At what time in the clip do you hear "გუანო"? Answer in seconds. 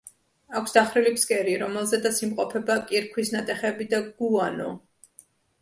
4.23-4.73